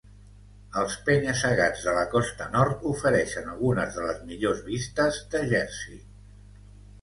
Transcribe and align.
Els 0.83 0.93
penya-segats 1.09 1.83
de 1.89 1.93
la 1.97 2.05
costa 2.13 2.47
nord 2.55 2.87
ofereixen 2.93 3.53
algunes 3.53 3.93
de 3.99 4.07
les 4.07 4.25
millors 4.31 4.65
vistes 4.71 5.21
de 5.37 5.45
Jersey. 5.55 6.01